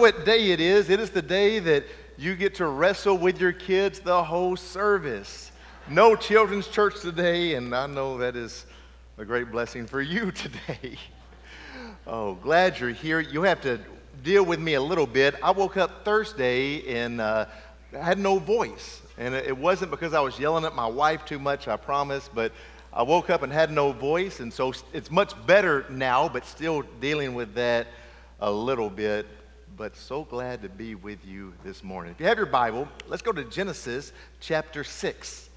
[0.00, 0.88] what day it is.
[0.88, 1.84] It is the day that
[2.16, 5.52] you get to wrestle with your kids the whole service.
[5.90, 8.64] No children's church today, and I know that is
[9.18, 10.96] a great blessing for you today.
[12.06, 13.20] oh, glad you're here.
[13.20, 13.78] You have to
[14.22, 15.34] deal with me a little bit.
[15.42, 17.44] I woke up Thursday and uh,
[17.92, 19.02] I had no voice.
[19.18, 22.52] And it wasn't because I was yelling at my wife too much, I promise, but
[22.90, 24.40] I woke up and had no voice.
[24.40, 27.86] And so it's much better now, but still dealing with that
[28.40, 29.26] a little bit
[29.80, 32.12] but so glad to be with you this morning.
[32.12, 35.48] If you have your Bible, let's go to Genesis chapter 6.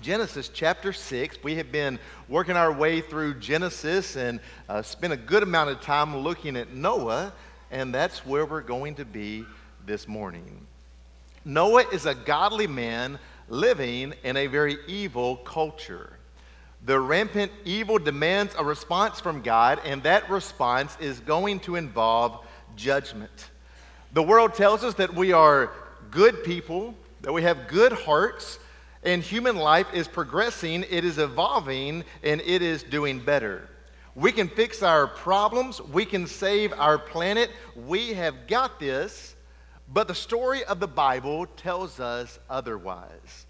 [0.00, 1.42] Genesis chapter 6.
[1.42, 5.80] We have been working our way through Genesis and uh, spent a good amount of
[5.80, 7.32] time looking at Noah,
[7.72, 9.44] and that's where we're going to be
[9.84, 10.64] this morning.
[11.44, 16.12] Noah is a godly man living in a very evil culture.
[16.86, 22.44] The rampant evil demands a response from God, and that response is going to involve
[22.78, 23.50] judgment.
[24.12, 25.70] The world tells us that we are
[26.10, 28.58] good people, that we have good hearts,
[29.02, 33.68] and human life is progressing, it is evolving, and it is doing better.
[34.14, 39.36] We can fix our problems, we can save our planet, we have got this,
[39.92, 43.46] but the story of the Bible tells us otherwise.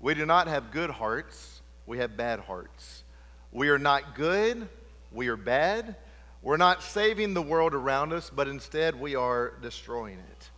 [0.00, 3.04] We do not have good hearts, we have bad hearts.
[3.50, 4.68] We are not good,
[5.10, 5.96] we are bad,
[6.42, 10.50] we're not saving the world around us, but instead we are destroying it.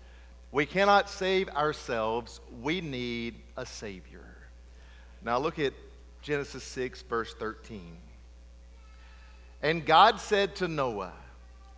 [0.52, 2.40] We cannot save ourselves.
[2.60, 4.26] We need a Savior.
[5.22, 5.72] Now look at
[6.22, 7.96] Genesis 6, verse 13.
[9.62, 11.12] And God said to Noah,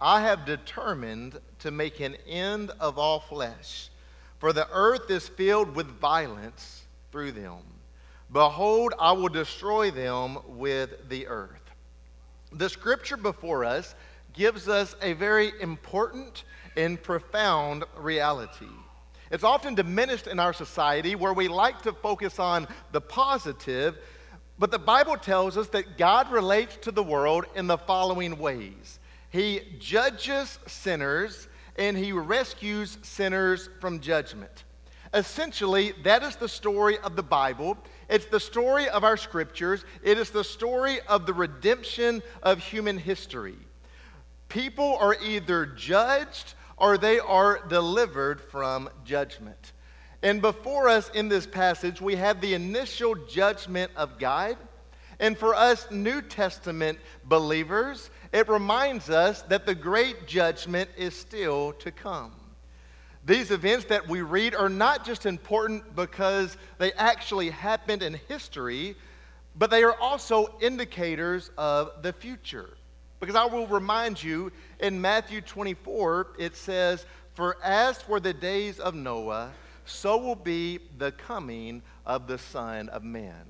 [0.00, 3.89] I have determined to make an end of all flesh,
[4.39, 7.59] for the earth is filled with violence through them.
[8.33, 11.61] Behold, I will destroy them with the earth.
[12.55, 13.95] The scripture before us
[14.33, 16.45] gives us a very important
[16.77, 18.67] and profound reality.
[19.31, 23.98] It's often diminished in our society where we like to focus on the positive,
[24.59, 28.99] but the Bible tells us that God relates to the world in the following ways
[29.31, 34.65] He judges sinners and He rescues sinners from judgment.
[35.15, 37.76] Essentially, that is the story of the Bible.
[38.08, 39.84] It's the story of our scriptures.
[40.02, 43.56] It is the story of the redemption of human history.
[44.48, 49.72] People are either judged or they are delivered from judgment.
[50.22, 54.56] And before us in this passage, we have the initial judgment of God.
[55.19, 61.72] And for us New Testament believers, it reminds us that the great judgment is still
[61.74, 62.32] to come.
[63.25, 68.97] These events that we read are not just important because they actually happened in history,
[69.56, 72.71] but they are also indicators of the future.
[73.21, 74.50] Because I will remind you
[74.81, 79.53] in Matthew 24, it says, For as for the days of Noah,
[79.84, 83.44] so will be the coming of the Son of Man.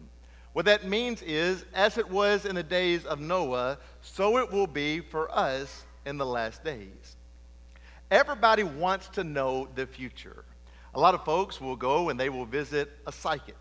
[0.53, 4.67] What that means is, as it was in the days of Noah, so it will
[4.67, 7.17] be for us in the last days.
[8.13, 10.45] Everybody wants to know the future.
[10.95, 13.57] A lot of folks will go and they will visit a psychic,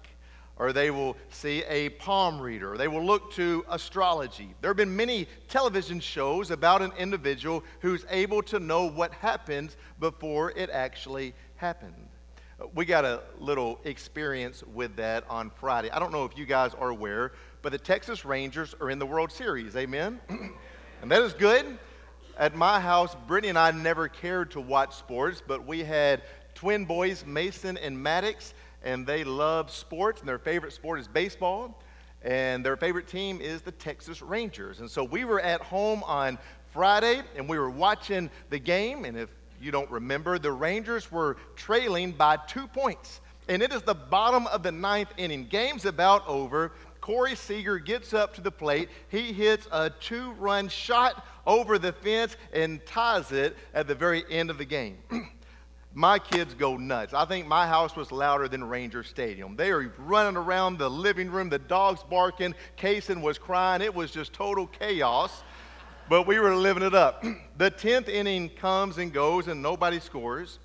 [0.58, 4.54] or they will see a palm reader, or they will look to astrology.
[4.60, 9.78] There have been many television shows about an individual who's able to know what happens
[10.02, 12.10] before it actually happened.
[12.76, 15.90] We got a little experience with that on Friday.
[15.92, 17.32] I don't know if you guys are aware,
[17.62, 19.78] but the Texas Rangers are in the World Series.
[19.78, 20.20] Amen?
[21.02, 21.80] and that is good
[22.38, 26.22] at my house, Brittany and I never cared to watch sports, but we had
[26.56, 28.54] twin boys, Mason and Maddox,
[28.84, 31.82] and they love sports, and their favorite sport is baseball,
[32.24, 34.80] and their favorite team is the Texas Rangers.
[34.80, 36.38] And so we were at home on
[36.74, 39.30] Friday, and we were watching the game, and if
[39.62, 43.22] you don't remember, the Rangers were trailing by two points.
[43.48, 45.46] And it is the bottom of the ninth inning.
[45.46, 46.72] Game's about over.
[47.02, 48.90] Corey Seager gets up to the plate.
[49.10, 54.24] He hits a two run shot over the fence and ties it at the very
[54.30, 54.98] end of the game.
[55.94, 57.14] my kids go nuts.
[57.14, 59.56] I think my house was louder than Ranger Stadium.
[59.56, 63.82] They are running around the living room, the dogs barking, Kaysen was crying.
[63.82, 65.44] It was just total chaos,
[66.10, 67.24] but we were living it up.
[67.58, 70.60] the 10th inning comes and goes, and nobody scores.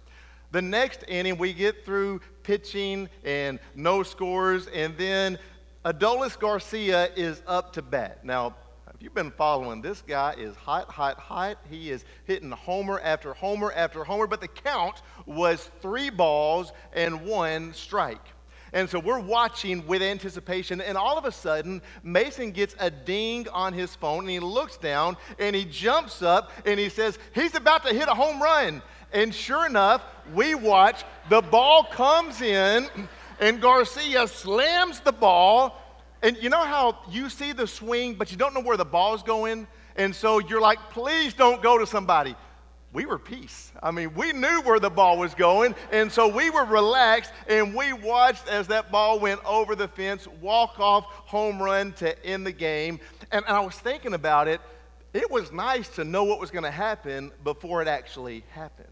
[0.52, 5.38] The next inning, we get through pitching and no scores, and then
[5.84, 8.24] Adolis Garcia is up to bat.
[8.24, 8.54] Now,
[8.96, 11.58] if you've been following, this guy is hot, hot, hot.
[11.68, 17.26] He is hitting homer after homer after homer, but the count was three balls and
[17.26, 18.24] one strike.
[18.72, 23.46] And so we're watching with anticipation, and all of a sudden, Mason gets a ding
[23.50, 27.54] on his phone, and he looks down and he jumps up and he says, He's
[27.54, 28.80] about to hit a home run.
[29.12, 30.02] And sure enough,
[30.34, 32.88] we watch the ball comes in,
[33.40, 35.82] and Garcia slams the ball.
[36.22, 39.14] And you know how you see the swing, but you don't know where the ball
[39.14, 39.66] is going?
[39.96, 42.34] And so you're like, please don't go to somebody.
[42.92, 43.72] We were peace.
[43.82, 47.74] I mean, we knew where the ball was going, and so we were relaxed, and
[47.74, 52.46] we watched as that ball went over the fence, walk off, home run to end
[52.46, 52.98] the game.
[53.30, 54.62] And, and I was thinking about it.
[55.12, 58.88] It was nice to know what was going to happen before it actually happened.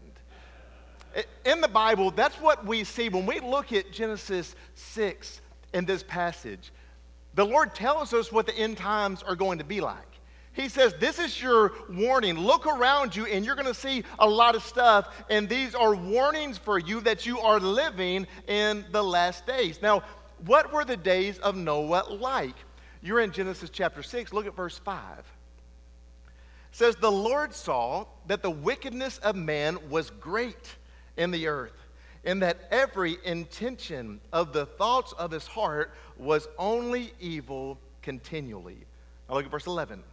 [1.45, 5.41] In the Bible, that's what we see when we look at Genesis 6
[5.73, 6.71] in this passage.
[7.35, 10.15] The Lord tells us what the end times are going to be like.
[10.53, 12.39] He says, This is your warning.
[12.39, 15.25] Look around you, and you're going to see a lot of stuff.
[15.29, 19.81] And these are warnings for you that you are living in the last days.
[19.81, 20.03] Now,
[20.45, 22.55] what were the days of Noah like?
[23.01, 24.31] You're in Genesis chapter 6.
[24.31, 25.19] Look at verse 5.
[25.19, 25.25] It
[26.71, 30.77] says, The Lord saw that the wickedness of man was great
[31.17, 31.84] in the earth,
[32.25, 38.77] and that every intention of the thoughts of his heart was only evil continually.
[39.29, 40.03] Now look at verse 11.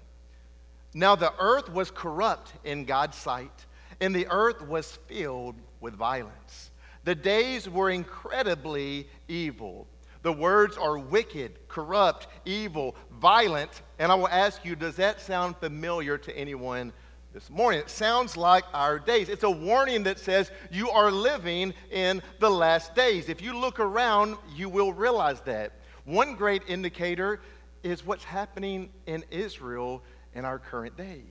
[0.94, 3.66] Now the earth was corrupt in God's sight,
[4.00, 6.70] and the earth was filled with violence.
[7.04, 9.86] The days were incredibly evil.
[10.22, 13.82] The words are wicked, corrupt, evil, violent.
[13.98, 16.92] And I will ask you, does that sound familiar to anyone
[17.32, 17.80] this morning.
[17.80, 19.30] It sounds like our days.
[19.30, 23.30] It's a warning that says you are living in the last days.
[23.30, 25.72] If you look around, you will realize that.
[26.04, 27.40] One great indicator
[27.82, 30.02] is what's happening in Israel
[30.34, 31.22] in our current day.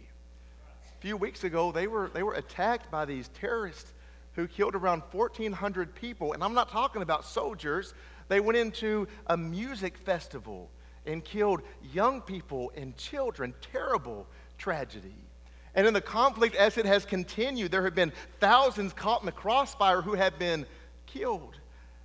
[0.98, 3.94] A few weeks ago, they were, they were attacked by these terrorists
[4.34, 6.34] who killed around 1,400 people.
[6.34, 7.94] And I'm not talking about soldiers.
[8.28, 10.72] They went into a music festival
[11.06, 11.62] and killed
[11.94, 13.54] young people and children.
[13.72, 14.26] Terrible
[14.58, 15.14] tragedy.
[15.76, 19.32] And in the conflict, as it has continued, there have been thousands caught in the
[19.32, 20.66] crossfire who have been
[21.06, 21.56] killed.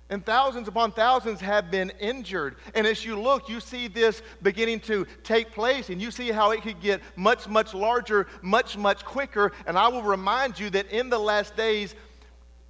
[0.09, 2.55] And thousands upon thousands have been injured.
[2.73, 6.51] And as you look, you see this beginning to take place, and you see how
[6.51, 9.51] it could get much, much larger, much, much quicker.
[9.65, 11.93] And I will remind you that in the last days,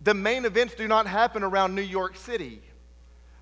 [0.01, 2.61] the main events do not happen around New York City.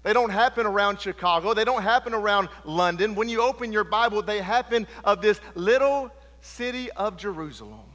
[0.03, 1.53] They don't happen around Chicago.
[1.53, 3.15] They don't happen around London.
[3.15, 6.11] When you open your Bible, they happen of this little
[6.45, 7.89] city of Jerusalem.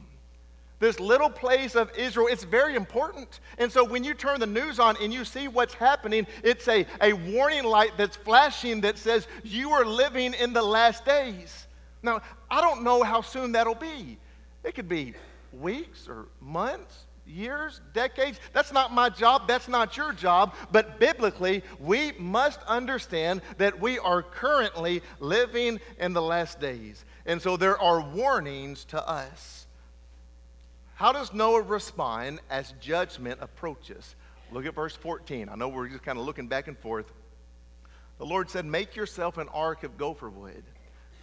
[0.79, 3.39] This little place of Israel, it's very important.
[3.59, 6.87] And so when you turn the news on and you see what's happening, it's a,
[6.99, 11.67] a warning light that's flashing that says you are living in the last days.
[12.01, 14.17] Now, I don't know how soon that'll be.
[14.63, 15.13] It could be
[15.53, 18.39] weeks or months, years, decades.
[18.51, 19.47] That's not my job.
[19.47, 20.55] That's not your job.
[20.71, 27.05] But biblically, we must understand that we are currently living in the last days.
[27.25, 29.67] And so there are warnings to us.
[30.95, 34.15] How does Noah respond as judgment approaches?
[34.51, 35.49] Look at verse 14.
[35.49, 37.11] I know we're just kind of looking back and forth.
[38.17, 40.63] The Lord said, Make yourself an ark of gopher wood.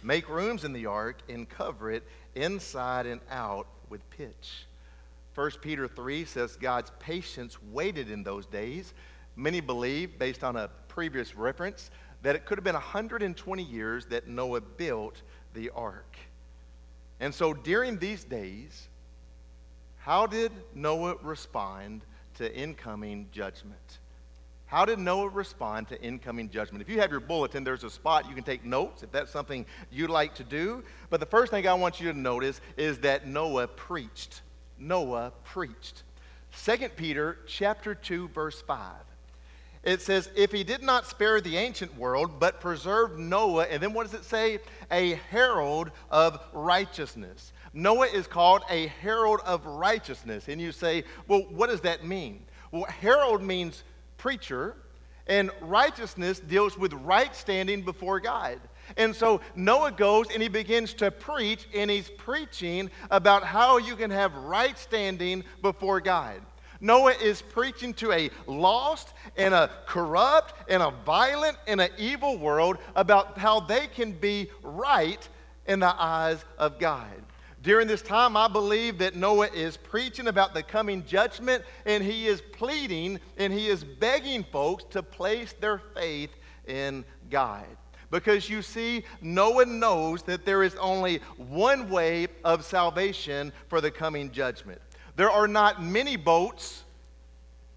[0.03, 2.03] Make rooms in the ark and cover it
[2.35, 4.65] inside and out with pitch.
[5.35, 8.93] 1 Peter 3 says God's patience waited in those days.
[9.35, 11.91] Many believe, based on a previous reference,
[12.21, 15.21] that it could have been 120 years that Noah built
[15.53, 16.17] the ark.
[17.19, 18.87] And so during these days,
[19.97, 22.01] how did Noah respond
[22.37, 23.99] to incoming judgment?
[24.65, 26.81] How did Noah respond to incoming judgment?
[26.81, 29.65] If you have your bulletin, there's a spot you can take notes if that's something
[29.91, 30.83] you'd like to do.
[31.09, 34.41] But the first thing I want you to notice is that Noah preached.
[34.77, 36.03] Noah preached.
[36.63, 38.93] 2 Peter chapter 2 verse 5
[39.89, 43.93] it says, if he did not spare the ancient world, but preserved Noah, and then
[43.93, 44.59] what does it say?
[44.91, 47.53] A herald of righteousness.
[47.73, 50.47] Noah is called a herald of righteousness.
[50.47, 52.41] And you say, well, what does that mean?
[52.71, 53.83] Well, herald means
[54.17, 54.75] preacher,
[55.27, 58.59] and righteousness deals with right standing before God.
[58.97, 63.95] And so Noah goes and he begins to preach, and he's preaching about how you
[63.95, 66.41] can have right standing before God.
[66.81, 72.37] Noah is preaching to a lost and a corrupt and a violent and an evil
[72.37, 75.27] world about how they can be right
[75.67, 77.13] in the eyes of God.
[77.61, 82.27] During this time, I believe that Noah is preaching about the coming judgment and he
[82.27, 86.31] is pleading and he is begging folks to place their faith
[86.67, 87.65] in God.
[88.11, 93.91] Because you see, Noah knows that there is only one way of salvation for the
[93.91, 94.81] coming judgment.
[95.19, 96.85] There are not many boats,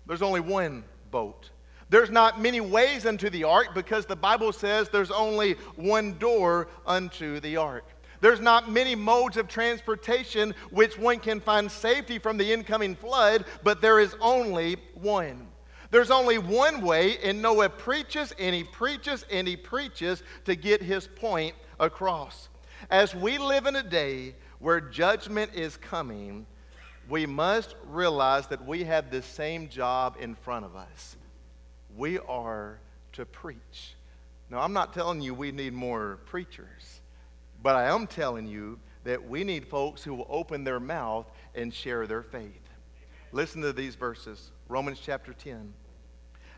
[0.06, 1.50] there's only one boat.
[1.90, 6.68] There's not many ways unto the ark because the Bible says there's only one door
[6.86, 7.84] unto the ark.
[8.20, 13.44] There's not many modes of transportation which one can find safety from the incoming flood,
[13.64, 15.48] but there is only one.
[15.90, 20.80] There's only one way, and Noah preaches and he preaches and he preaches to get
[20.80, 22.50] his point across.
[22.88, 26.46] As we live in a day where judgment is coming,
[27.08, 31.16] we must realize that we have the same job in front of us.
[31.96, 32.78] We are
[33.12, 33.94] to preach.
[34.50, 37.00] Now, I'm not telling you we need more preachers,
[37.62, 41.72] but I am telling you that we need folks who will open their mouth and
[41.72, 42.68] share their faith.
[43.32, 45.72] Listen to these verses Romans chapter 10.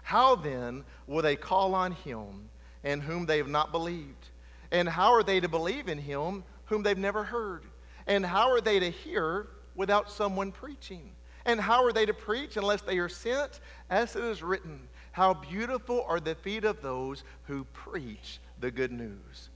[0.02, 2.48] How then will they call on him
[2.82, 4.28] in whom they have not believed?
[4.70, 7.62] And how are they to believe in him whom they've never heard?
[8.06, 11.12] And how are they to hear without someone preaching?
[11.45, 13.61] And how are they to preach unless they are sent?
[13.90, 18.93] As it is written, How beautiful are the feet of those who preach the good
[18.93, 19.50] news.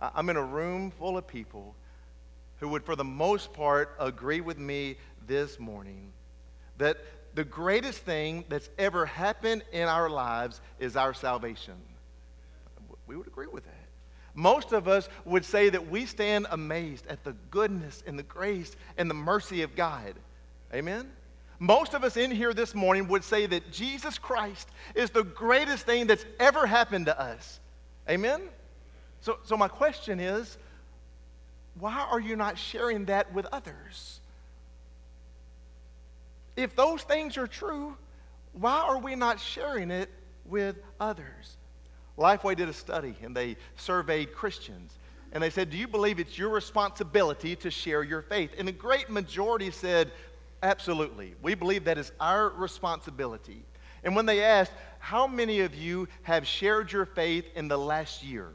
[0.00, 1.74] I'm in a room full of people
[2.60, 6.12] who would, for the most part, agree with me this morning
[6.78, 6.98] that
[7.34, 11.74] the greatest thing that's ever happened in our lives is our salvation.
[13.06, 13.83] We would agree with that.
[14.34, 18.74] Most of us would say that we stand amazed at the goodness and the grace
[18.98, 20.14] and the mercy of God.
[20.72, 21.10] Amen?
[21.60, 25.86] Most of us in here this morning would say that Jesus Christ is the greatest
[25.86, 27.60] thing that's ever happened to us.
[28.10, 28.42] Amen?
[29.20, 30.58] So, so my question is
[31.78, 34.20] why are you not sharing that with others?
[36.56, 37.96] If those things are true,
[38.52, 40.10] why are we not sharing it
[40.44, 41.56] with others?
[42.18, 44.98] Lifeway did a study and they surveyed Christians.
[45.32, 48.52] And they said, Do you believe it's your responsibility to share your faith?
[48.56, 50.12] And a great majority said,
[50.62, 51.34] Absolutely.
[51.42, 53.64] We believe that is our responsibility.
[54.04, 58.22] And when they asked, How many of you have shared your faith in the last
[58.22, 58.50] year?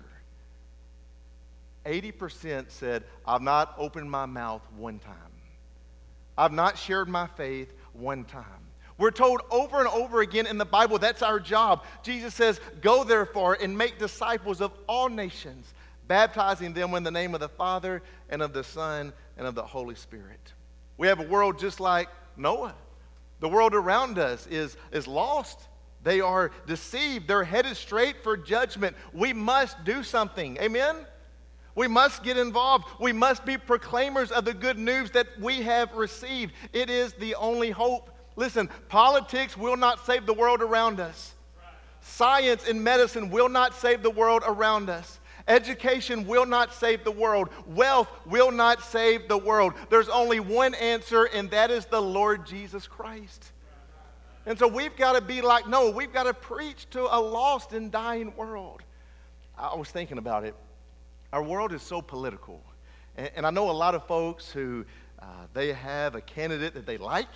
[1.86, 5.16] 80% said, I've not opened my mouth one time.
[6.38, 8.46] I've not shared my faith one time.
[9.00, 11.84] We're told over and over again in the Bible that's our job.
[12.04, 15.74] Jesus says, Go therefore and make disciples of all nations,
[16.08, 19.64] baptizing them in the name of the Father and of the Son and of the
[19.64, 20.54] Holy Spirit.
[20.98, 22.76] We have a world just like Noah.
[23.40, 25.70] The world around us is, is lost.
[26.04, 27.30] They are deceived.
[27.30, 28.98] They're headed straight for judgment.
[29.14, 30.58] We must do something.
[30.58, 30.98] Amen?
[31.74, 32.84] We must get involved.
[33.00, 36.52] We must be proclaimers of the good news that we have received.
[36.74, 38.12] It is the only hope.
[38.40, 41.34] Listen, politics will not save the world around us.
[42.00, 45.20] Science and medicine will not save the world around us.
[45.50, 47.50] Education will not save the world.
[47.68, 49.74] Wealth will not save the world.
[49.90, 53.52] There's only one answer, and that is the Lord Jesus Christ.
[54.46, 55.92] And so we've got to be like Noah.
[55.92, 58.84] We've got to preach to a lost and dying world.
[59.58, 60.56] I was thinking about it.
[61.34, 62.64] Our world is so political.
[63.18, 64.86] And, and I know a lot of folks who
[65.22, 67.28] uh, they have a candidate that they like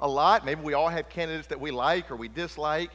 [0.00, 0.44] a lot.
[0.44, 2.90] Maybe we all have candidates that we like or we dislike.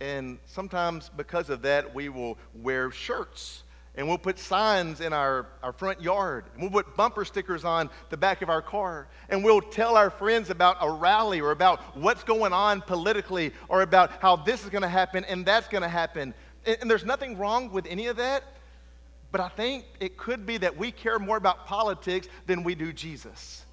[0.00, 3.62] And sometimes because of that, we will wear shirts
[3.94, 6.44] and we'll put signs in our, our front yard.
[6.54, 9.06] And we'll put bumper stickers on the back of our car.
[9.28, 13.82] And we'll tell our friends about a rally or about what's going on politically or
[13.82, 16.32] about how this is going to happen and that's going to happen.
[16.64, 18.44] And, and there's nothing wrong with any of that.
[19.30, 22.92] But I think it could be that we care more about politics than we do
[22.92, 23.64] Jesus.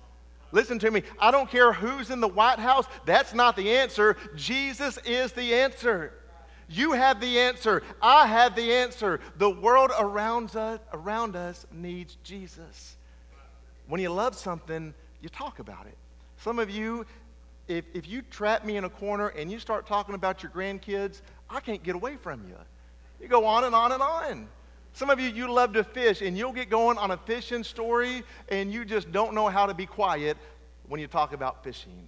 [0.52, 1.04] Listen to me.
[1.20, 2.86] I don't care who's in the White House.
[3.06, 4.18] That's not the answer.
[4.36, 6.14] Jesus is the answer.
[6.70, 7.84] You have the answer.
[8.02, 9.20] I have the answer.
[9.38, 12.98] The world around us, around us needs Jesus.
[13.88, 15.98] When you love something, you talk about it.
[16.38, 17.06] Some of you,
[17.68, 21.22] if, if you trap me in a corner and you start talking about your grandkids,
[21.50, 22.56] I can't get away from you.
[23.20, 24.48] You go on and on and on.
[25.00, 28.22] Some of you, you love to fish, and you'll get going on a fishing story,
[28.50, 30.36] and you just don't know how to be quiet
[30.90, 32.06] when you talk about fishing.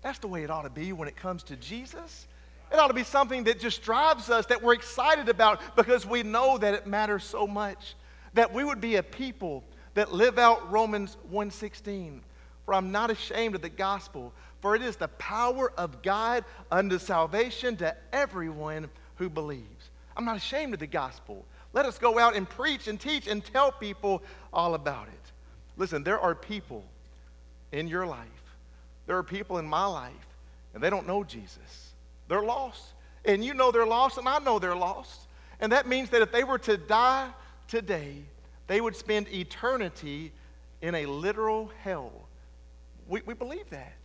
[0.00, 2.26] That's the way it ought to be when it comes to Jesus.
[2.72, 6.22] It ought to be something that just drives us, that we're excited about because we
[6.22, 7.94] know that it matters so much.
[8.32, 12.22] That we would be a people that live out Romans 1:16.
[12.64, 14.32] For I'm not ashamed of the gospel,
[14.62, 19.90] for it is the power of God unto salvation to everyone who believes.
[20.16, 21.44] I'm not ashamed of the gospel.
[21.72, 24.22] Let us go out and preach and teach and tell people
[24.52, 25.32] all about it.
[25.76, 26.84] Listen, there are people
[27.72, 28.26] in your life,
[29.06, 30.12] there are people in my life,
[30.74, 31.92] and they don't know Jesus.
[32.28, 32.94] They're lost.
[33.24, 35.26] And you know they're lost, and I know they're lost.
[35.60, 37.28] And that means that if they were to die
[37.68, 38.22] today,
[38.66, 40.32] they would spend eternity
[40.80, 42.12] in a literal hell.
[43.08, 43.96] We, we believe that.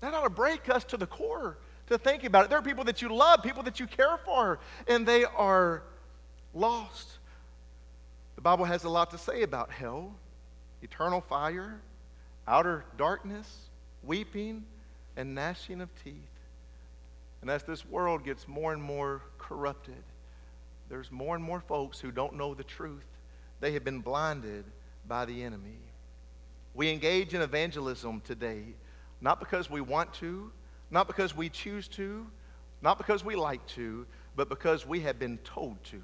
[0.00, 2.50] That ought to break us to the core to think about it.
[2.50, 5.82] There are people that you love, people that you care for, and they are
[6.54, 7.18] lost.
[8.36, 10.14] The Bible has a lot to say about hell.
[10.82, 11.78] eternal fire,
[12.48, 13.68] outer darkness,
[14.02, 14.64] weeping,
[15.16, 16.14] and gnashing of teeth.
[17.42, 20.02] And as this world gets more and more corrupted,
[20.88, 23.06] there's more and more folks who don't know the truth.
[23.60, 24.64] They have been blinded
[25.06, 25.78] by the enemy.
[26.74, 28.62] We engage in evangelism today,
[29.20, 30.50] not because we want to,
[30.90, 32.26] not because we choose to,
[32.82, 36.02] not because we like to, but because we have been told to.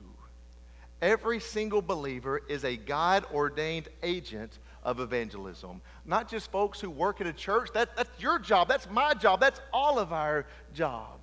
[1.03, 5.83] Every single believer is a God ordained agent of evangelism.
[6.07, 7.71] Not just folks who work at a church.
[7.75, 8.69] That, that's your job.
[8.69, 9.41] That's my job.
[9.41, 11.21] That's all of our job.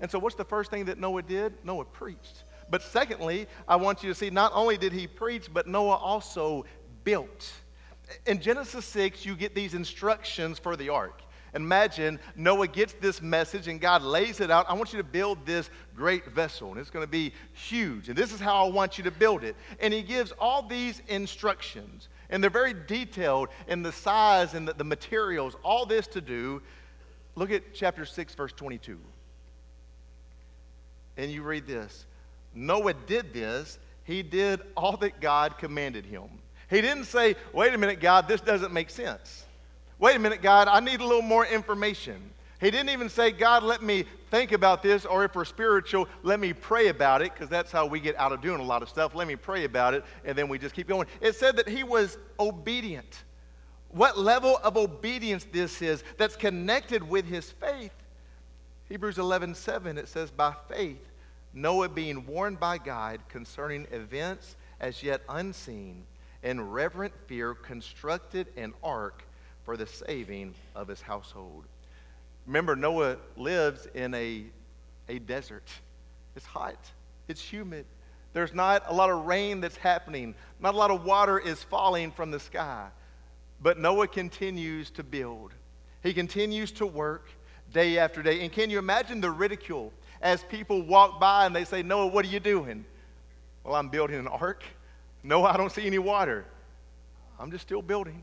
[0.00, 1.54] And so, what's the first thing that Noah did?
[1.64, 2.44] Noah preached.
[2.68, 6.66] But secondly, I want you to see not only did he preach, but Noah also
[7.04, 7.52] built.
[8.26, 11.22] In Genesis 6, you get these instructions for the ark.
[11.56, 14.66] Imagine Noah gets this message and God lays it out.
[14.68, 18.10] I want you to build this great vessel, and it's going to be huge.
[18.10, 19.56] And this is how I want you to build it.
[19.80, 24.74] And he gives all these instructions, and they're very detailed in the size and the,
[24.74, 26.60] the materials, all this to do.
[27.36, 28.98] Look at chapter 6, verse 22.
[31.16, 32.04] And you read this
[32.54, 36.28] Noah did this, he did all that God commanded him.
[36.68, 39.45] He didn't say, Wait a minute, God, this doesn't make sense.
[39.98, 42.30] Wait a minute, God, I need a little more information.
[42.60, 46.40] He didn't even say, God, let me think about this, or if we're spiritual, let
[46.40, 48.88] me pray about it, because that's how we get out of doing a lot of
[48.88, 49.14] stuff.
[49.14, 51.06] Let me pray about it, and then we just keep going.
[51.20, 53.24] It said that he was obedient.
[53.90, 57.92] What level of obedience this is that's connected with his faith.
[58.88, 61.08] Hebrews 11 7, it says, By faith,
[61.52, 66.04] Noah being warned by God concerning events as yet unseen,
[66.42, 69.25] in reverent fear constructed an ark
[69.66, 71.64] for the saving of his household.
[72.46, 74.44] Remember, Noah lives in a,
[75.08, 75.68] a desert.
[76.36, 76.78] It's hot,
[77.26, 77.84] it's humid.
[78.32, 82.12] There's not a lot of rain that's happening, not a lot of water is falling
[82.12, 82.86] from the sky.
[83.60, 85.52] But Noah continues to build,
[86.02, 87.28] he continues to work
[87.72, 88.42] day after day.
[88.42, 89.92] And can you imagine the ridicule
[90.22, 92.84] as people walk by and they say, Noah, what are you doing?
[93.64, 94.62] Well, I'm building an ark.
[95.24, 96.44] No, I don't see any water.
[97.40, 98.22] I'm just still building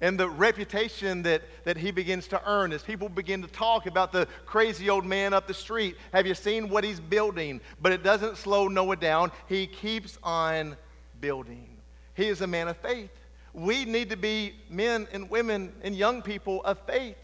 [0.00, 4.12] and the reputation that, that he begins to earn as people begin to talk about
[4.12, 5.96] the crazy old man up the street.
[6.12, 7.60] Have you seen what he's building?
[7.80, 9.32] But it doesn't slow Noah down.
[9.48, 10.76] He keeps on
[11.20, 11.68] building.
[12.14, 13.10] He is a man of faith.
[13.54, 17.16] We need to be men and women and young people of faith.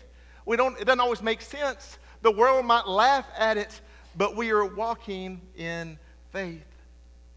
[0.46, 1.98] We don't, it doesn't always make sense.
[2.22, 3.80] The world might laugh at it,
[4.16, 5.98] but we are walking in
[6.32, 6.64] faith.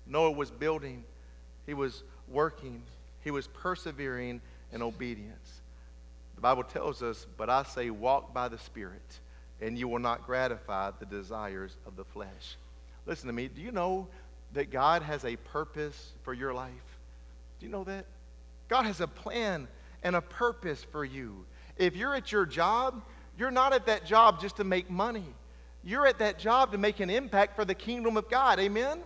[0.08, 1.04] Noah was building,
[1.66, 2.84] he was working,
[3.22, 4.40] he was persevering
[4.76, 5.62] and obedience.
[6.36, 9.20] The Bible tells us, But I say, walk by the Spirit,
[9.62, 12.58] and you will not gratify the desires of the flesh.
[13.08, 13.48] Listen to me.
[13.48, 14.08] Do you know
[14.54, 16.72] that God has a purpose for your life?
[17.60, 18.06] Do you know that?
[18.68, 19.68] God has a plan
[20.04, 21.46] and a purpose for you.
[21.78, 23.02] If you're at your job,
[23.38, 25.26] you're not at that job just to make money.
[25.84, 28.60] You're at that job to make an impact for the kingdom of God.
[28.60, 29.00] Amen?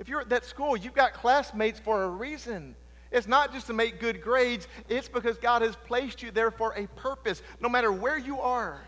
[0.00, 2.74] If you're at that school, you've got classmates for a reason.
[3.14, 6.72] It's not just to make good grades, it's because God has placed you there for
[6.72, 8.80] a purpose, no matter where you are.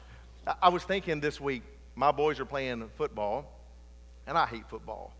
[0.61, 1.63] I was thinking this week,
[1.95, 3.45] my boys are playing football,
[4.27, 5.15] and I hate football.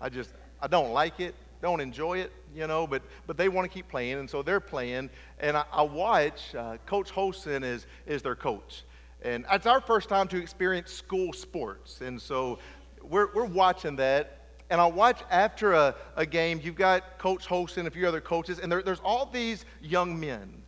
[0.00, 3.70] I just, I don't like it, don't enjoy it, you know, but, but they want
[3.70, 5.10] to keep playing, and so they're playing.
[5.38, 8.82] And I, I watch, uh, Coach Holston is, is their coach.
[9.22, 12.00] And it's our first time to experience school sports.
[12.00, 12.58] And so
[13.00, 14.39] we're, we're watching that
[14.70, 18.60] and I'll watch after a, a game, you've got Coach Holston, a few other coaches,
[18.60, 20.62] and there, there's all these young men.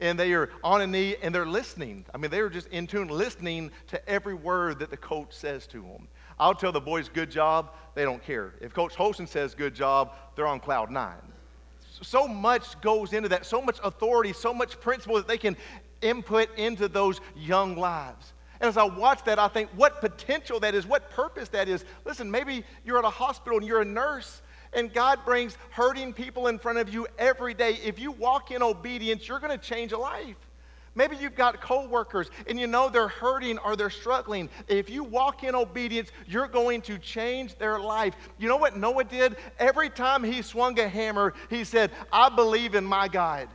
[0.00, 2.04] And they are on a knee and they're listening.
[2.12, 5.68] I mean, they are just in tune, listening to every word that the coach says
[5.68, 6.08] to them.
[6.38, 8.54] I'll tell the boys, good job, they don't care.
[8.60, 11.14] If Coach Holston says good job, they're on cloud nine.
[12.02, 15.56] So much goes into that, so much authority, so much principle that they can
[16.02, 18.33] input into those young lives.
[18.60, 21.84] And as I watch that, I think what potential that is, what purpose that is.
[22.04, 26.46] Listen, maybe you're at a hospital and you're a nurse, and God brings hurting people
[26.46, 27.78] in front of you every day.
[27.84, 30.36] If you walk in obedience, you're going to change a life.
[30.96, 34.48] Maybe you've got coworkers and you know they're hurting or they're struggling.
[34.68, 38.14] If you walk in obedience, you're going to change their life.
[38.38, 39.36] You know what Noah did?
[39.58, 43.48] Every time he swung a hammer, he said, I believe in my God.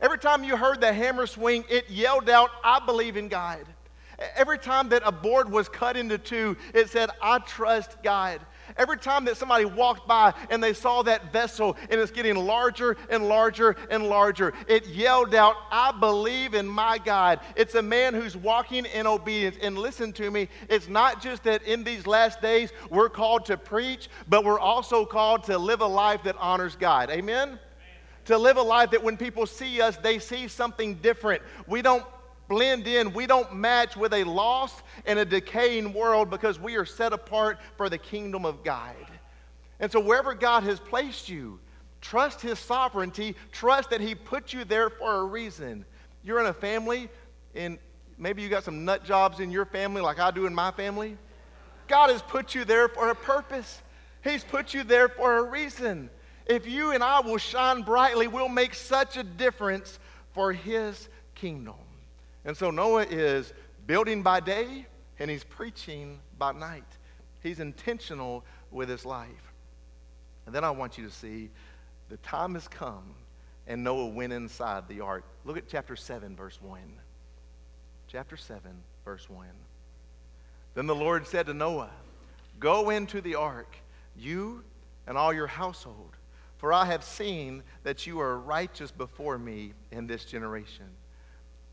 [0.00, 3.64] Every time you heard the hammer swing, it yelled out, I believe in God.
[4.36, 8.40] Every time that a board was cut into two, it said, I trust God.
[8.76, 12.96] Every time that somebody walked by and they saw that vessel and it's getting larger
[13.08, 17.40] and larger and larger, it yelled out, I believe in my God.
[17.56, 19.56] It's a man who's walking in obedience.
[19.62, 23.56] And listen to me, it's not just that in these last days we're called to
[23.56, 27.10] preach, but we're also called to live a life that honors God.
[27.10, 27.58] Amen?
[28.26, 31.42] To live a life that when people see us, they see something different.
[31.66, 32.04] We don't
[32.50, 36.84] blend in, we don't match with a lost and a decaying world because we are
[36.84, 38.96] set apart for the kingdom of God.
[39.78, 41.60] And so, wherever God has placed you,
[42.00, 45.86] trust His sovereignty, trust that He put you there for a reason.
[46.24, 47.08] You're in a family,
[47.54, 47.78] and
[48.18, 51.16] maybe you got some nut jobs in your family like I do in my family.
[51.86, 53.80] God has put you there for a purpose.
[54.24, 56.10] He's put you there for a reason.
[56.46, 60.00] If you and I will shine brightly, we'll make such a difference
[60.32, 61.76] for His kingdom.
[62.50, 63.54] And so Noah is
[63.86, 64.84] building by day
[65.20, 66.82] and he's preaching by night.
[67.44, 69.52] He's intentional with his life.
[70.46, 71.50] And then I want you to see
[72.08, 73.14] the time has come
[73.68, 75.22] and Noah went inside the ark.
[75.44, 76.80] Look at chapter 7, verse 1.
[78.08, 78.60] Chapter 7,
[79.04, 79.46] verse 1.
[80.74, 81.92] Then the Lord said to Noah,
[82.58, 83.76] Go into the ark,
[84.16, 84.64] you
[85.06, 86.16] and all your household,
[86.58, 90.86] for I have seen that you are righteous before me in this generation.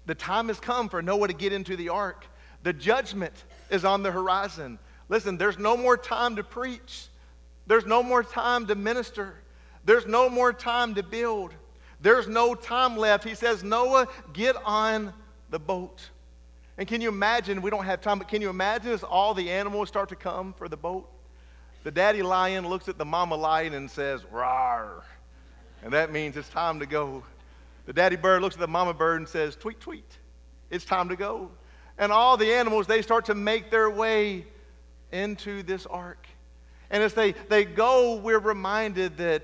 [0.08, 2.26] The time has come for Noah to get into the ark.
[2.64, 3.34] The judgment
[3.70, 4.80] is on the horizon.
[5.10, 7.08] Listen, there's no more time to preach.
[7.68, 9.36] There's no more time to minister.
[9.86, 11.54] There's no more time to build.
[12.02, 13.24] There's no time left.
[13.24, 15.14] He says, Noah, get on
[15.50, 16.10] the boat.
[16.78, 17.62] And can you imagine?
[17.62, 20.54] We don't have time, but can you imagine as all the animals start to come
[20.54, 21.10] for the boat?
[21.84, 25.02] The daddy lion looks at the mama lion and says, Rawr.
[25.84, 27.24] And that means it's time to go.
[27.88, 30.18] The daddy bird looks at the mama bird and says, Tweet, tweet.
[30.70, 31.50] It's time to go.
[31.98, 34.46] And all the animals, they start to make their way
[35.14, 36.28] into this ark.
[36.90, 39.44] And as they, they go, we're reminded that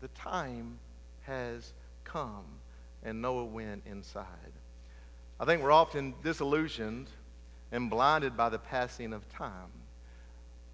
[0.00, 0.78] the time
[1.22, 2.44] has come.
[3.02, 4.24] And Noah went inside.
[5.38, 7.08] I think we're often disillusioned
[7.72, 9.70] and blinded by the passing of time.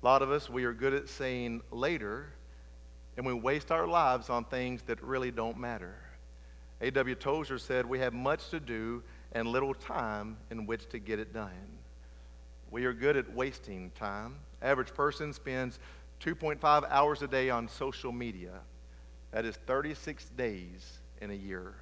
[0.03, 2.33] A lot of us, we are good at saying later,
[3.17, 5.97] and we waste our lives on things that really don't matter.
[6.81, 7.15] A.W.
[7.15, 11.33] Tozer said, We have much to do and little time in which to get it
[11.33, 11.79] done.
[12.71, 14.37] We are good at wasting time.
[14.63, 15.79] Average person spends
[16.21, 18.61] 2.5 hours a day on social media.
[19.33, 21.75] That is 36 days in a year.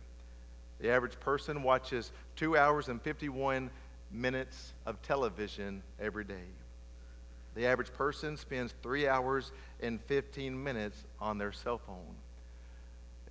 [0.81, 3.71] The average person watches 2 hours and 51
[4.11, 6.47] minutes of television every day.
[7.55, 12.15] The average person spends 3 hours and 15 minutes on their cell phone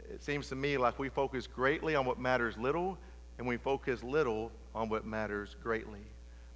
[0.10, 2.98] it seems to me like we focus greatly on what matters little
[3.38, 6.02] and we focus little on what matters greatly.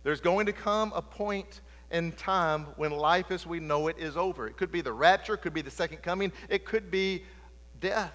[0.03, 1.61] There's going to come a point
[1.91, 4.47] in time when life as we know it is over.
[4.47, 7.23] It could be the rapture, it could be the second coming, it could be
[7.79, 8.13] death.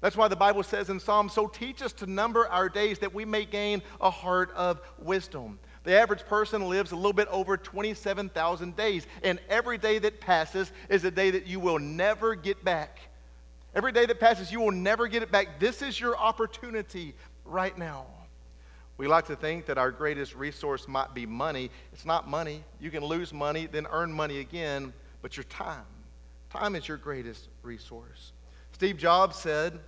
[0.00, 3.14] That's why the Bible says in Psalm, So teach us to number our days that
[3.14, 5.60] we may gain a heart of wisdom.
[5.84, 10.72] The average person lives a little bit over 27,000 days, and every day that passes
[10.88, 13.00] is a day that you will never get back.
[13.74, 15.58] Every day that passes, you will never get it back.
[15.58, 18.06] This is your opportunity right now.
[18.98, 21.70] We like to think that our greatest resource might be money.
[21.92, 22.62] It's not money.
[22.80, 25.86] You can lose money, then earn money again, but your time.
[26.50, 28.32] Time is your greatest resource.
[28.72, 29.80] Steve Jobs said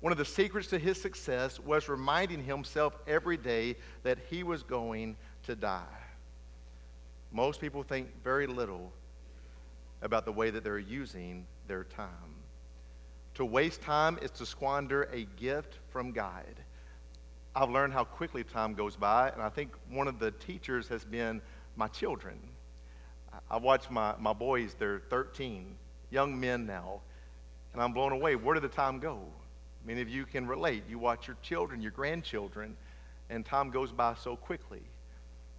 [0.00, 4.62] one of the secrets to his success was reminding himself every day that he was
[4.62, 5.82] going to die.
[7.32, 8.92] Most people think very little
[10.02, 12.31] about the way that they're using their time.
[13.34, 16.44] To waste time is to squander a gift from God.
[17.54, 21.04] I've learned how quickly time goes by, and I think one of the teachers has
[21.04, 21.40] been
[21.76, 22.38] my children.
[23.50, 25.74] I watch my, my boys, they're 13,
[26.10, 27.00] young men now,
[27.72, 28.36] and I'm blown away.
[28.36, 29.20] Where did the time go?
[29.84, 30.84] Many of you can relate.
[30.88, 32.76] You watch your children, your grandchildren,
[33.30, 34.82] and time goes by so quickly.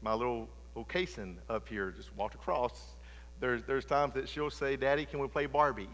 [0.02, 2.96] My little Okason up here just walked across.
[3.40, 5.90] There's, there's times that she'll say, Daddy, can we play Barbie?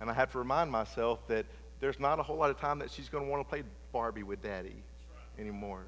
[0.00, 1.46] And I have to remind myself that
[1.80, 4.22] there's not a whole lot of time that she's going to want to play Barbie
[4.22, 4.82] with daddy
[5.38, 5.84] anymore.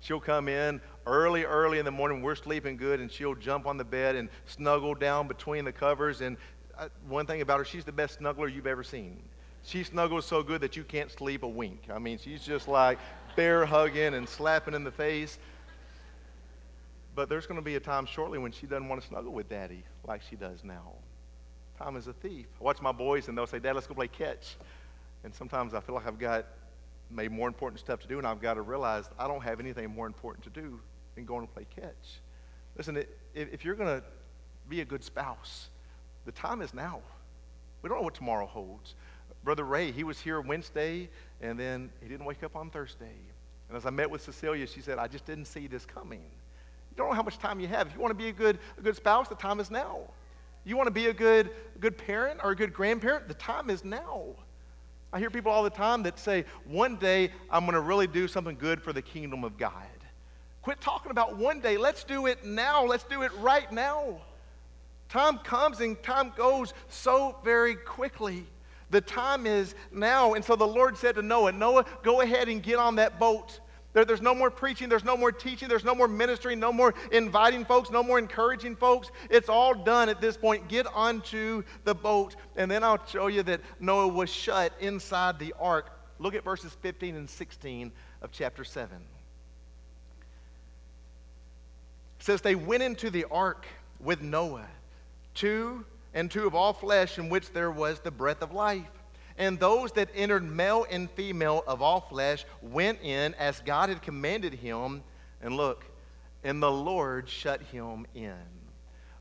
[0.00, 2.22] She'll come in early, early in the morning.
[2.22, 6.20] We're sleeping good, and she'll jump on the bed and snuggle down between the covers.
[6.20, 6.36] And
[6.76, 9.22] uh, one thing about her, she's the best snuggler you've ever seen.
[9.64, 11.84] She snuggles so good that you can't sleep a wink.
[11.92, 12.98] I mean, she's just like
[13.36, 15.38] bear hugging and slapping in the face.
[17.14, 19.48] But there's going to be a time shortly when she doesn't want to snuggle with
[19.48, 20.94] daddy like she does now.
[21.82, 22.46] Time is a thief.
[22.60, 24.56] I watch my boys and they'll say, Dad, let's go play catch.
[25.24, 26.46] And sometimes I feel like I've got
[27.10, 29.90] maybe more important stuff to do, and I've got to realize I don't have anything
[29.90, 30.78] more important to do
[31.16, 32.20] than going to play catch.
[32.76, 33.02] Listen,
[33.34, 34.04] if you're going to
[34.68, 35.70] be a good spouse,
[36.24, 37.00] the time is now.
[37.82, 38.94] We don't know what tomorrow holds.
[39.42, 41.08] Brother Ray, he was here Wednesday,
[41.40, 43.16] and then he didn't wake up on Thursday.
[43.68, 46.20] And as I met with Cecilia, she said, I just didn't see this coming.
[46.20, 47.88] You don't know how much time you have.
[47.88, 50.02] If you want to be a good, a good spouse, the time is now.
[50.64, 53.28] You want to be a good, good parent or a good grandparent?
[53.28, 54.36] The time is now.
[55.12, 58.26] I hear people all the time that say, one day I'm going to really do
[58.26, 59.72] something good for the kingdom of God.
[60.62, 61.76] Quit talking about one day.
[61.76, 62.84] Let's do it now.
[62.84, 64.20] Let's do it right now.
[65.08, 68.46] Time comes and time goes so very quickly.
[68.90, 70.34] The time is now.
[70.34, 73.60] And so the Lord said to Noah, Noah, go ahead and get on that boat.
[73.92, 76.94] There, there's no more preaching, there's no more teaching, there's no more ministry, no more
[77.10, 79.10] inviting folks, no more encouraging folks.
[79.28, 80.68] It's all done at this point.
[80.68, 82.36] Get onto the boat.
[82.56, 85.90] And then I'll show you that Noah was shut inside the ark.
[86.18, 88.96] Look at verses 15 and 16 of chapter 7.
[88.96, 89.02] It
[92.24, 93.66] says, They went into the ark
[94.00, 94.68] with Noah,
[95.34, 98.86] two and two of all flesh, in which there was the breath of life.
[99.42, 104.00] And those that entered, male and female of all flesh, went in as God had
[104.00, 105.02] commanded him.
[105.42, 105.84] And look,
[106.44, 108.36] and the Lord shut him in.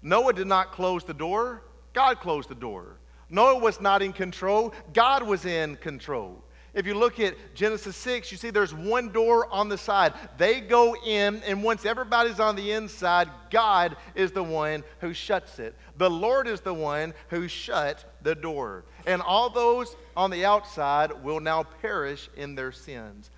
[0.04, 2.98] Noah did not close the door, God closed the door.
[3.32, 6.44] Noah was not in control, God was in control.
[6.76, 10.14] If you look at Genesis 6, you see there's one door on the side.
[10.38, 15.58] They go in, and once everybody's on the inside, God is the one who shuts
[15.58, 15.76] it.
[15.98, 18.84] The Lord is the one who shut the door.
[19.06, 23.30] And all those on the outside will now perish in their sins.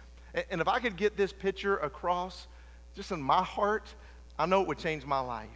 [0.50, 2.48] And if I could get this picture across
[2.96, 3.93] just in my heart,
[4.38, 5.50] I know it would change my life.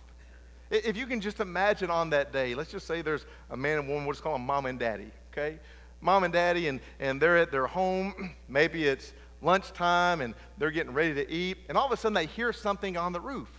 [0.70, 3.88] If you can just imagine on that day, let's just say there's a man and
[3.88, 5.60] woman, we'll just call them mom and daddy, okay?
[6.02, 8.36] mom and daddy, and, and they're at their home.
[8.48, 12.26] Maybe it's lunchtime and they're getting ready to eat, and all of a sudden they
[12.26, 13.50] hear something on the roof.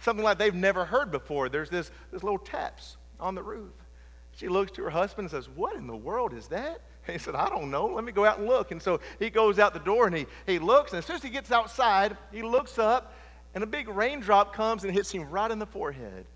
[0.00, 1.48] Something like they've never heard before.
[1.48, 3.72] There's this, this little taps on the roof.
[4.36, 6.80] She looks to her husband and says, What in the world is that?
[7.10, 7.86] He said, I don't know.
[7.86, 8.70] Let me go out and look.
[8.70, 11.22] And so he goes out the door and he, he looks, and as soon as
[11.22, 13.14] he gets outside, he looks up,
[13.54, 16.26] and a big raindrop comes and hits him right in the forehead.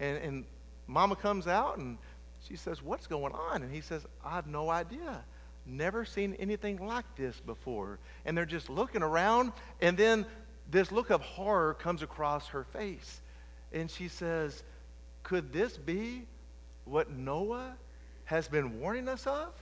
[0.00, 0.44] And, and
[0.86, 1.98] mama comes out and
[2.46, 3.62] she says, What's going on?
[3.62, 5.24] And he says, I have no idea.
[5.66, 7.98] Never seen anything like this before.
[8.24, 10.26] And they're just looking around, and then
[10.70, 13.20] this look of horror comes across her face.
[13.72, 14.62] And she says,
[15.22, 16.26] Could this be
[16.84, 17.74] what Noah
[18.24, 19.52] has been warning us of?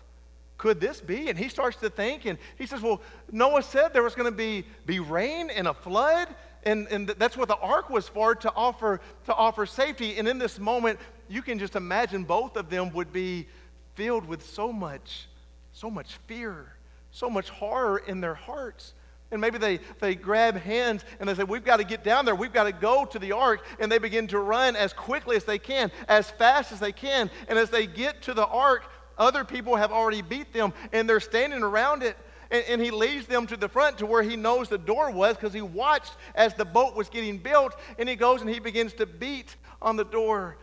[0.59, 1.29] Could this be?
[1.29, 4.37] And he starts to think, and he says, Well, Noah said there was going to
[4.37, 6.29] be, be rain and a flood,
[6.65, 10.19] and, and that's what the ark was for to offer, to offer safety.
[10.19, 13.49] And in this moment, you can just imagine both of them would be
[13.95, 15.27] filled with so much,
[15.73, 16.77] so much fear,
[17.11, 18.95] so much horror in their hearts.
[19.33, 22.35] And maybe they, they grab hands and they say, We've got to get down there.
[22.35, 23.65] We've got to go to the ark.
[23.81, 27.31] And they begin to run as quickly as they can, as fast as they can.
[27.49, 28.85] And as they get to the ark,
[29.19, 32.17] other people have already beat them and they're standing around it.
[32.51, 35.37] And, and he leads them to the front to where he knows the door was
[35.37, 37.75] because he watched as the boat was getting built.
[37.99, 40.59] And he goes and he begins to beat on the door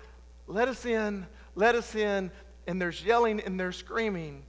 [0.50, 2.32] let us in, let us in.
[2.68, 4.44] And there's yelling and there's screaming.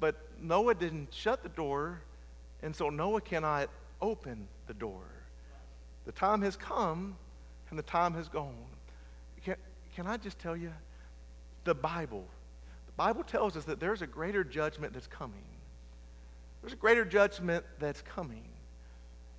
[0.00, 2.00] But Noah didn't shut the door,
[2.62, 5.02] and so Noah cannot open the door.
[6.06, 7.16] The time has come
[7.70, 8.54] and the time has gone.
[9.44, 9.56] Can,
[9.94, 10.72] can I just tell you?
[11.64, 12.24] The Bible.
[12.86, 15.44] The Bible tells us that there's a greater judgment that's coming.
[16.62, 18.44] There's a greater judgment that's coming.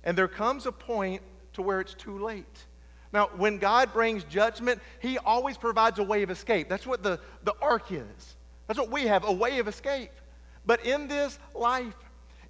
[0.04, 1.22] And there comes a point
[1.54, 2.66] to where it's too late.
[3.12, 6.68] Now, when God brings judgment, He always provides a way of escape.
[6.68, 8.36] That's what the, the ark is.
[8.66, 10.12] That's what we have, a way of escape.
[10.64, 11.94] But in this life,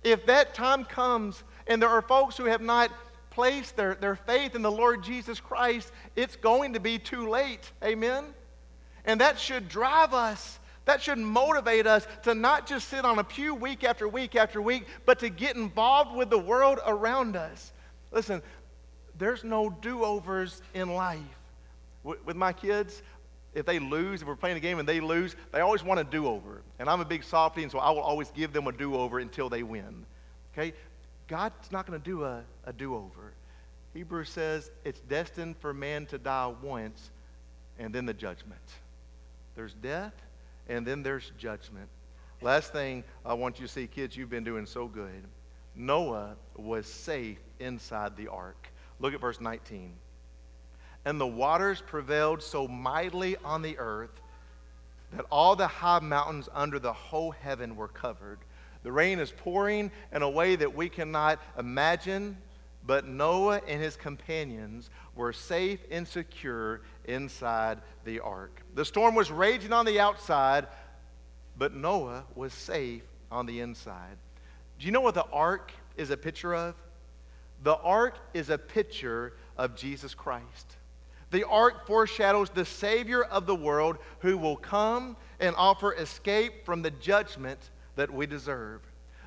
[0.03, 2.91] if that time comes and there are folks who have not
[3.31, 7.71] placed their, their faith in the Lord Jesus Christ, it's going to be too late.
[7.83, 8.25] Amen?
[9.05, 10.59] And that should drive us.
[10.87, 14.61] That should motivate us to not just sit on a pew week after week after
[14.61, 17.73] week, but to get involved with the world around us.
[18.11, 18.43] Listen,
[19.17, 21.21] there's no do overs in life.
[22.03, 23.03] With my kids,
[23.55, 26.05] if they lose, if we're playing a game and they lose, they always want a
[26.05, 26.63] do over.
[26.79, 29.19] And I'm a big softy, and so I will always give them a do over
[29.19, 30.07] until they win.
[30.53, 30.73] Okay?
[31.27, 33.33] God's not going to do a, a do over.
[33.95, 37.11] Hebrews says it's destined for man to die once
[37.79, 38.61] and then the judgment.
[39.57, 40.15] There's death
[40.69, 41.89] and then there's judgment.
[42.43, 45.25] Last thing I want you to see, kids, you've been doing so good.
[45.75, 48.69] Noah was safe inside the ark.
[48.99, 49.93] Look at verse 19.
[51.05, 54.21] And the waters prevailed so mightily on the earth
[55.13, 58.39] that all the high mountains under the whole heaven were covered.
[58.83, 62.37] The rain is pouring in a way that we cannot imagine,
[62.87, 68.63] but Noah and his companions were safe and secure inside the ark.
[68.75, 70.67] The storm was raging on the outside,
[71.59, 74.17] but Noah was safe on the inside.
[74.79, 76.75] Do you know what the ark is a picture of?
[77.63, 80.77] The ark is a picture of Jesus Christ.
[81.31, 86.83] The ark foreshadows the Savior of the world who will come and offer escape from
[86.83, 88.81] the judgment that we deserve.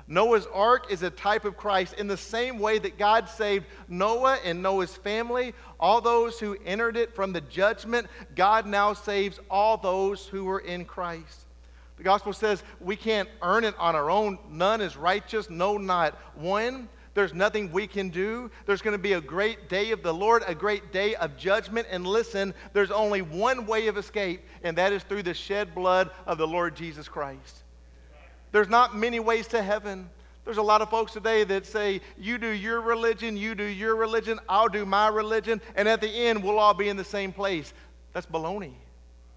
[0.06, 4.38] Noah's ark is a type of Christ in the same way that God saved Noah
[4.44, 8.06] and Noah's family, all those who entered it from the judgment.
[8.36, 11.46] God now saves all those who were in Christ.
[11.96, 14.38] The gospel says we can't earn it on our own.
[14.50, 16.88] None is righteous, no, not one.
[17.14, 18.50] There's nothing we can do.
[18.66, 21.86] There's going to be a great day of the Lord, a great day of judgment.
[21.90, 26.10] And listen, there's only one way of escape, and that is through the shed blood
[26.26, 27.62] of the Lord Jesus Christ.
[28.50, 30.10] There's not many ways to heaven.
[30.44, 33.96] There's a lot of folks today that say, You do your religion, you do your
[33.96, 37.32] religion, I'll do my religion, and at the end, we'll all be in the same
[37.32, 37.72] place.
[38.12, 38.74] That's baloney.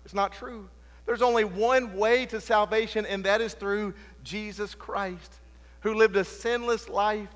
[0.03, 0.67] It's not true.
[1.05, 5.35] There's only one way to salvation, and that is through Jesus Christ,
[5.81, 7.29] who lived a sinless life,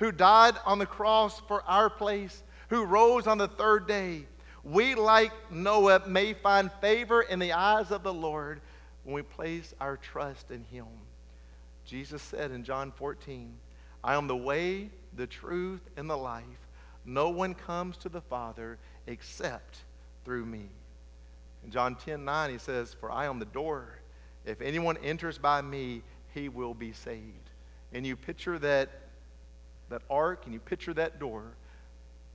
[0.00, 4.24] who died on the cross for our place, who rose on the third day.
[4.64, 8.60] We, like Noah, may find favor in the eyes of the Lord
[9.04, 10.86] when we place our trust in Him.
[11.84, 13.52] Jesus said in John 14,
[14.02, 16.44] I am the way, the truth, and the life.
[17.04, 19.78] No one comes to the Father except
[20.24, 20.66] through me.
[21.64, 23.98] In John 10 9, he says, For I am the door.
[24.46, 27.50] If anyone enters by me, he will be saved.
[27.92, 28.88] And you picture that,
[29.90, 31.44] that ark and you picture that door.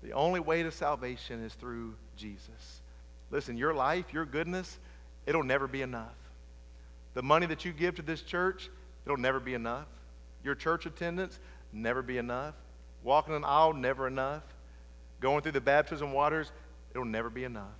[0.03, 2.81] The only way to salvation is through Jesus.
[3.31, 4.77] Listen, your life, your goodness,
[5.25, 6.15] it'll never be enough.
[7.15, 8.69] The money that you give to this church,
[9.05, 9.85] It'll never be enough.
[10.43, 11.39] Your church attendance,
[11.71, 12.55] never be enough.
[13.03, 14.43] Walking an aisle, never enough.
[15.19, 16.51] Going through the baptism waters,
[16.91, 17.73] it'll never be enough.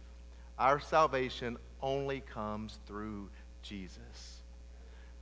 [0.57, 3.29] Our salvation only comes through
[3.61, 4.41] Jesus.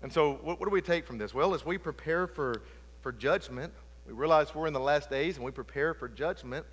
[0.02, 1.34] And so, what, what do we take from this?
[1.34, 2.62] Well, as we prepare for,
[3.02, 3.74] for judgment,
[4.08, 6.66] we realize we're in the last days and we prepare for judgment.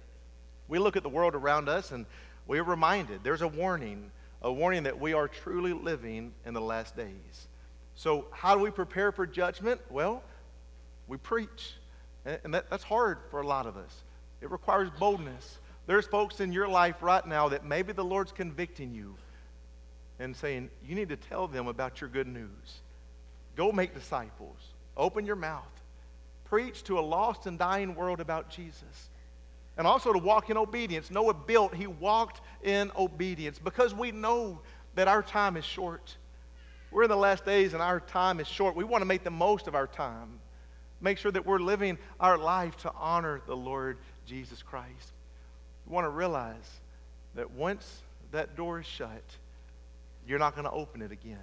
[0.68, 2.06] We look at the world around us and
[2.46, 4.10] we are reminded there's a warning,
[4.42, 7.48] a warning that we are truly living in the last days.
[7.94, 9.80] So, how do we prepare for judgment?
[9.90, 10.22] Well,
[11.06, 11.74] we preach.
[12.24, 13.94] And that, that's hard for a lot of us.
[14.40, 15.58] It requires boldness.
[15.86, 19.14] There's folks in your life right now that maybe the Lord's convicting you
[20.18, 22.80] and saying, you need to tell them about your good news.
[23.56, 24.58] Go make disciples.
[24.96, 25.64] Open your mouth.
[26.50, 29.08] Preach to a lost and dying world about Jesus.
[29.78, 31.10] And also to walk in obedience.
[31.10, 34.60] Noah built, he walked in obedience because we know
[34.96, 36.16] that our time is short.
[36.90, 38.74] We're in the last days and our time is short.
[38.74, 40.40] We want to make the most of our time.
[41.00, 45.12] Make sure that we're living our life to honor the Lord Jesus Christ.
[45.86, 46.80] We want to realize
[47.36, 49.22] that once that door is shut,
[50.26, 51.38] you're not going to open it again.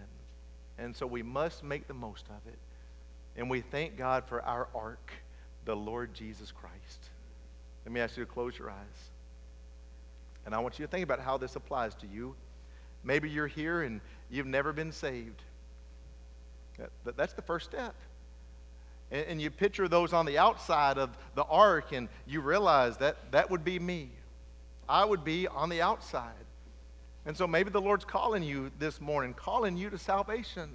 [0.77, 2.59] And so we must make the most of it.
[3.37, 5.11] And we thank God for our ark,
[5.65, 7.09] the Lord Jesus Christ.
[7.85, 9.09] Let me ask you to close your eyes.
[10.45, 12.35] And I want you to think about how this applies to you.
[13.03, 15.41] Maybe you're here and you've never been saved.
[17.05, 17.95] That, that's the first step.
[19.09, 23.49] And you picture those on the outside of the ark, and you realize that that
[23.49, 24.09] would be me.
[24.89, 26.33] I would be on the outside.
[27.25, 30.69] And so maybe the Lord's calling you this morning, calling you to salvation.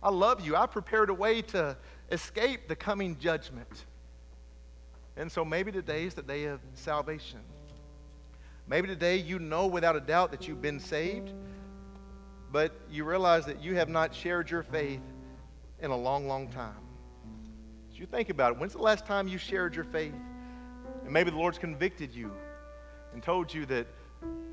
[0.00, 0.54] I love you.
[0.54, 1.76] I prepared a way to
[2.12, 3.86] escape the coming judgment.
[5.16, 7.40] And so maybe today is the day of salvation.
[8.68, 11.32] Maybe today you know without a doubt that you've been saved
[12.52, 15.00] but you realize that you have not shared your faith
[15.80, 16.76] in a long, long time.
[17.94, 20.14] You think about it, when's the last time you shared your faith?
[21.04, 22.32] And maybe the Lord's convicted you
[23.12, 23.86] and told you that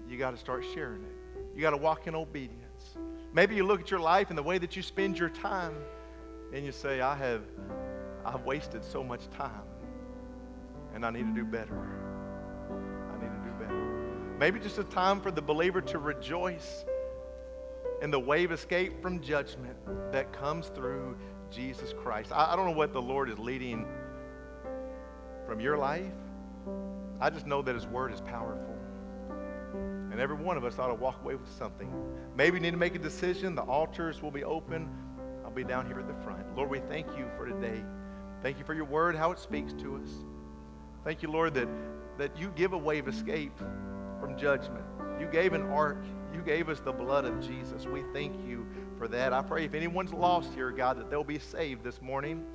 [0.07, 1.15] you got to start sharing it.
[1.55, 2.95] You got to walk in obedience.
[3.33, 5.73] Maybe you look at your life and the way that you spend your time
[6.53, 7.43] and you say, I have
[8.25, 9.63] I've wasted so much time
[10.93, 11.75] and I need to do better.
[13.12, 14.38] I need to do better.
[14.39, 16.85] Maybe just a time for the believer to rejoice
[18.01, 19.77] in the wave escape from judgment
[20.12, 21.17] that comes through
[21.51, 22.31] Jesus Christ.
[22.31, 23.85] I, I don't know what the Lord is leading
[25.45, 26.12] from your life.
[27.19, 28.75] I just know that His Word is powerful.
[30.12, 31.91] And every one of us ought to walk away with something.
[32.35, 33.55] Maybe you need to make a decision.
[33.55, 34.89] The altars will be open.
[35.49, 36.55] I'll be down here at the front.
[36.55, 37.83] Lord, we thank you for today.
[38.43, 40.10] Thank you for your word, how it speaks to us.
[41.04, 41.67] Thank you, Lord, that,
[42.19, 43.58] that you give a way of escape
[44.19, 44.85] from judgment.
[45.19, 45.97] You gave an ark
[46.35, 47.87] you gave us the blood of Jesus.
[47.87, 48.67] We thank you
[49.00, 49.33] for that.
[49.33, 52.45] I pray if anyone's lost here, God, that they'll be saved this morning.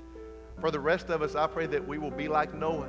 [0.61, 2.89] For the rest of us, I pray that we will be like Noah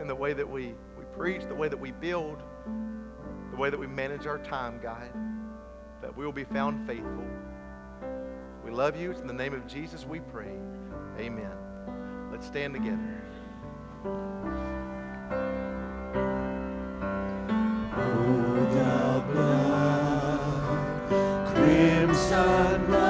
[0.00, 2.40] in the way that we, we preach, the way that we build,
[3.50, 5.10] the way that we manage our time, God,
[6.02, 7.26] that we will be found faithful.
[8.70, 9.10] We love you.
[9.10, 10.54] It's in the name of Jesus we pray.
[11.18, 11.50] Amen.
[12.30, 13.20] Let's stand together.
[17.96, 21.08] Oh, the blood,
[21.52, 23.09] crimson love,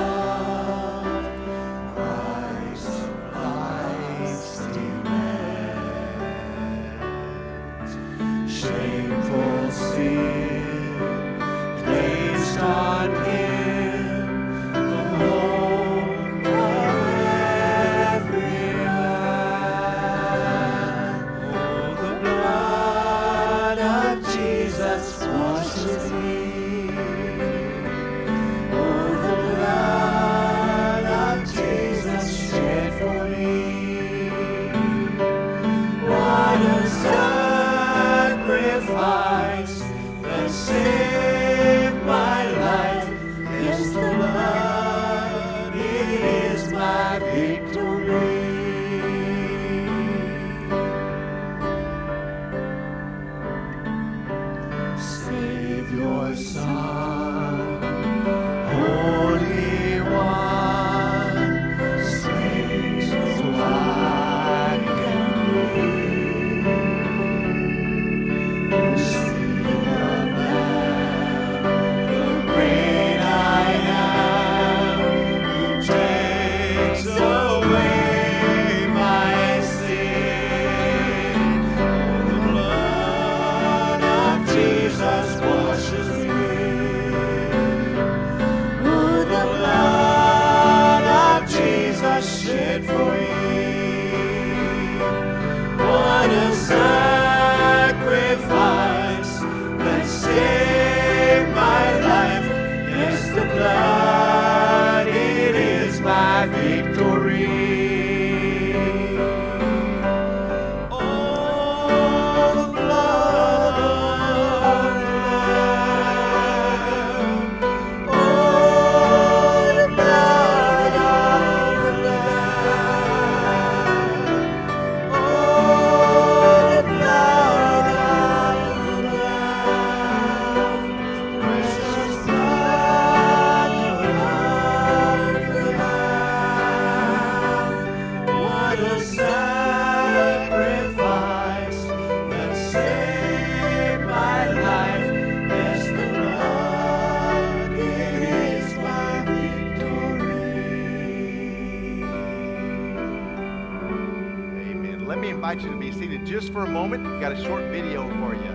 [155.30, 157.08] Invite you to be seated just for a moment.
[157.08, 158.50] We've got a short video for you.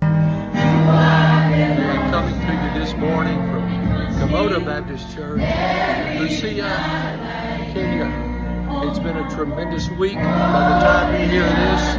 [0.00, 3.68] I'm coming to you this morning from
[4.18, 5.42] Komodo Baptist Church,
[6.18, 6.70] Lucia,
[7.74, 8.08] Kenya.
[8.88, 10.14] It's been a tremendous week.
[10.14, 11.98] By the time you hear this,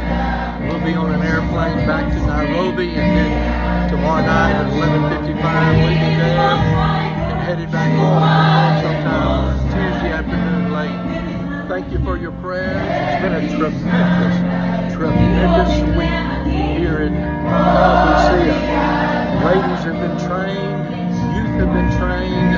[0.72, 6.18] we'll be on an airplane back to Nairobi, and then tomorrow night at 11:55 leaving
[6.18, 6.38] there
[7.30, 9.49] and headed back home sometime.
[11.70, 12.82] Thank you for your prayers.
[12.82, 16.50] It's been a tremendous, tremendous week
[16.82, 18.58] here in uh, Lucia.
[19.46, 20.90] Ladies have been trained,
[21.30, 22.54] youth have been trained,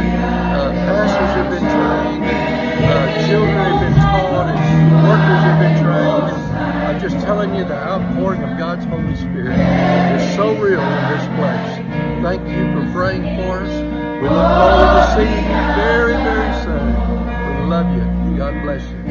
[0.56, 4.58] uh, pastors have been trained, uh, children have been taught, and
[5.04, 6.56] workers have been trained.
[6.88, 11.26] I'm just telling you the outpouring of God's Holy Spirit is so real in this
[11.36, 11.84] place.
[12.24, 13.74] Thank you for praying for us.
[14.22, 17.60] We look forward to seeing you very, very soon.
[17.60, 18.38] We love you.
[18.38, 19.01] God bless you.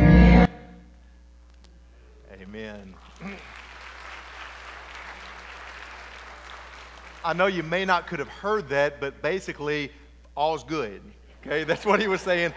[7.23, 9.91] I know you may not could have heard that, but basically,
[10.35, 11.01] all's good.
[11.45, 12.49] Okay, that's what he was saying.